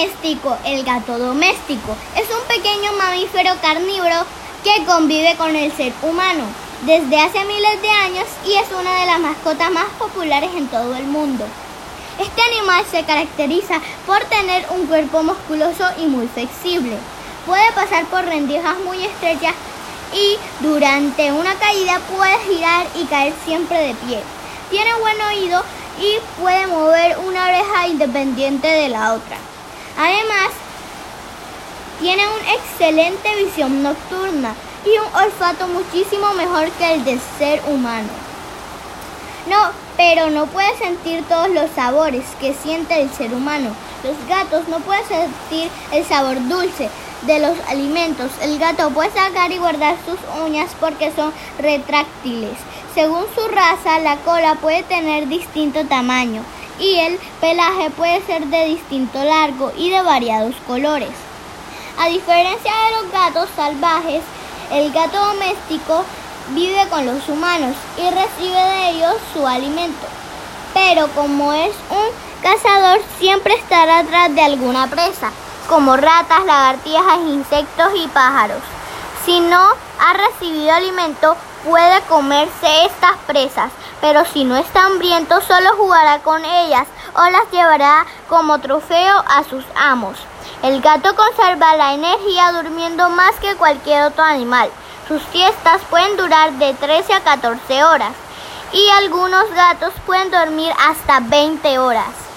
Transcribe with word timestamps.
doméstico. 0.00 0.56
El 0.64 0.84
gato 0.84 1.18
doméstico 1.18 1.94
es 2.16 2.24
un 2.30 2.42
pequeño 2.48 2.92
mamífero 2.96 3.52
carnívoro 3.60 4.24
que 4.64 4.84
convive 4.86 5.36
con 5.36 5.54
el 5.54 5.70
ser 5.72 5.92
humano 6.02 6.44
desde 6.86 7.20
hace 7.20 7.44
miles 7.44 7.82
de 7.82 7.90
años 7.90 8.24
y 8.46 8.54
es 8.54 8.66
una 8.72 9.00
de 9.00 9.06
las 9.06 9.20
mascotas 9.20 9.70
más 9.70 9.88
populares 9.98 10.50
en 10.56 10.68
todo 10.68 10.94
el 10.96 11.04
mundo. 11.04 11.44
Este 12.18 12.40
animal 12.42 12.84
se 12.90 13.04
caracteriza 13.04 13.80
por 14.06 14.24
tener 14.24 14.66
un 14.70 14.86
cuerpo 14.86 15.22
musculoso 15.22 15.84
y 15.98 16.06
muy 16.06 16.26
flexible. 16.28 16.96
Puede 17.44 17.70
pasar 17.72 18.06
por 18.06 18.24
rendijas 18.24 18.78
muy 18.84 19.04
estrechas 19.04 19.54
y 20.14 20.38
durante 20.64 21.30
una 21.32 21.54
caída 21.56 22.00
puede 22.16 22.38
girar 22.48 22.86
y 22.94 23.04
caer 23.04 23.34
siempre 23.44 23.78
de 23.78 23.94
pie. 23.94 24.20
Tiene 24.70 24.94
buen 24.94 25.20
oído 25.20 25.62
y 26.00 26.40
puede 26.40 26.66
mover 26.68 27.18
una 27.18 27.44
oreja 27.44 27.88
independiente 27.88 28.66
de 28.66 28.88
la 28.88 29.14
otra. 29.14 29.36
Además, 30.00 30.48
tiene 32.00 32.22
una 32.26 32.54
excelente 32.54 33.44
visión 33.44 33.82
nocturna 33.82 34.54
y 34.86 34.98
un 34.98 35.14
olfato 35.14 35.68
muchísimo 35.68 36.32
mejor 36.32 36.70
que 36.70 36.94
el 36.94 37.04
del 37.04 37.20
ser 37.38 37.60
humano. 37.68 38.08
No, 39.46 39.72
pero 39.98 40.30
no 40.30 40.46
puede 40.46 40.74
sentir 40.78 41.22
todos 41.28 41.50
los 41.50 41.70
sabores 41.72 42.24
que 42.40 42.54
siente 42.54 42.98
el 42.98 43.10
ser 43.10 43.34
humano. 43.34 43.74
Los 44.02 44.16
gatos 44.26 44.68
no 44.68 44.78
pueden 44.78 45.06
sentir 45.06 45.70
el 45.92 46.06
sabor 46.06 46.48
dulce 46.48 46.88
de 47.26 47.38
los 47.38 47.58
alimentos. 47.68 48.30
El 48.40 48.58
gato 48.58 48.88
puede 48.92 49.10
sacar 49.10 49.52
y 49.52 49.58
guardar 49.58 49.96
sus 50.06 50.18
uñas 50.42 50.70
porque 50.80 51.12
son 51.14 51.30
retráctiles. 51.58 52.56
Según 52.94 53.24
su 53.34 53.46
raza, 53.48 53.98
la 53.98 54.16
cola 54.16 54.54
puede 54.54 54.82
tener 54.82 55.28
distinto 55.28 55.84
tamaño 55.84 56.42
y 56.80 56.98
el 56.98 57.18
pelaje 57.40 57.90
puede 57.90 58.24
ser 58.24 58.46
de 58.46 58.64
distinto 58.64 59.22
largo 59.22 59.70
y 59.76 59.90
de 59.90 60.02
variados 60.02 60.54
colores. 60.66 61.10
A 61.98 62.08
diferencia 62.08 62.72
de 62.72 63.02
los 63.02 63.12
gatos 63.12 63.48
salvajes, 63.54 64.22
el 64.72 64.90
gato 64.90 65.18
doméstico 65.18 66.04
vive 66.50 66.88
con 66.88 67.04
los 67.04 67.28
humanos 67.28 67.76
y 67.98 68.10
recibe 68.10 68.58
de 68.58 68.90
ellos 68.90 69.14
su 69.34 69.46
alimento. 69.46 70.06
Pero 70.72 71.08
como 71.08 71.52
es 71.52 71.74
un 71.90 72.42
cazador, 72.42 73.00
siempre 73.18 73.54
estará 73.54 73.98
atrás 73.98 74.34
de 74.34 74.40
alguna 74.40 74.86
presa, 74.86 75.30
como 75.68 75.96
ratas, 75.96 76.44
lagartijas, 76.46 77.18
insectos 77.26 77.92
y 77.96 78.08
pájaros. 78.08 78.62
Si 79.26 79.40
no 79.40 79.60
ha 79.60 80.12
recibido 80.14 80.72
alimento, 80.72 81.36
puede 81.64 82.00
comerse 82.02 82.84
estas 82.84 83.16
presas, 83.26 83.70
pero 84.00 84.24
si 84.24 84.44
no 84.44 84.56
está 84.56 84.84
hambriento, 84.86 85.40
solo 85.40 85.76
jugará 85.76 86.20
con 86.20 86.44
ellas 86.44 86.86
o 87.14 87.30
las 87.30 87.50
llevará 87.50 88.06
como 88.28 88.60
trofeo 88.60 89.24
a 89.26 89.44
sus 89.44 89.64
amos. 89.74 90.16
El 90.62 90.80
gato 90.80 91.14
conserva 91.14 91.76
la 91.76 91.94
energía 91.94 92.52
durmiendo 92.52 93.08
más 93.10 93.34
que 93.40 93.56
cualquier 93.56 94.04
otro 94.04 94.24
animal. 94.24 94.70
Sus 95.08 95.22
fiestas 95.22 95.80
pueden 95.90 96.16
durar 96.16 96.52
de 96.52 96.74
13 96.74 97.14
a 97.14 97.20
14 97.20 97.84
horas 97.84 98.12
y 98.72 98.88
algunos 98.90 99.50
gatos 99.52 99.92
pueden 100.06 100.30
dormir 100.30 100.72
hasta 100.78 101.20
20 101.20 101.78
horas. 101.78 102.29